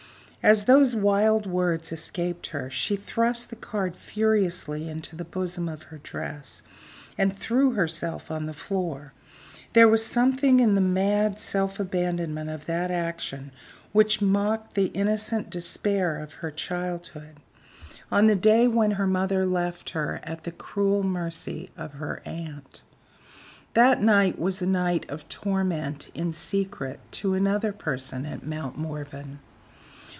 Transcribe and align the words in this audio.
As 0.43 0.65
those 0.65 0.95
wild 0.95 1.45
words 1.45 1.91
escaped 1.91 2.47
her, 2.47 2.67
she 2.67 2.95
thrust 2.95 3.51
the 3.51 3.55
card 3.55 3.95
furiously 3.95 4.89
into 4.89 5.15
the 5.15 5.23
bosom 5.23 5.69
of 5.69 5.83
her 5.83 5.99
dress 5.99 6.63
and 7.15 7.31
threw 7.31 7.73
herself 7.73 8.31
on 8.31 8.47
the 8.47 8.53
floor. 8.55 9.13
There 9.73 9.87
was 9.87 10.03
something 10.03 10.59
in 10.59 10.73
the 10.73 10.81
mad 10.81 11.39
self 11.39 11.79
abandonment 11.79 12.49
of 12.49 12.65
that 12.65 12.89
action 12.89 13.51
which 13.91 14.19
mocked 14.19 14.73
the 14.73 14.87
innocent 14.87 15.51
despair 15.51 16.17
of 16.17 16.33
her 16.33 16.49
childhood, 16.49 17.35
on 18.11 18.25
the 18.25 18.33
day 18.35 18.67
when 18.67 18.89
her 18.97 19.05
mother 19.05 19.45
left 19.45 19.91
her 19.91 20.19
at 20.23 20.43
the 20.43 20.51
cruel 20.51 21.03
mercy 21.03 21.69
of 21.77 21.93
her 21.93 22.19
aunt. 22.25 22.81
That 23.75 24.01
night 24.01 24.39
was 24.39 24.59
a 24.59 24.65
night 24.65 25.07
of 25.07 25.29
torment 25.29 26.09
in 26.15 26.33
secret 26.33 26.99
to 27.11 27.35
another 27.35 27.71
person 27.71 28.25
at 28.25 28.43
Mount 28.43 28.75
Morven. 28.75 29.37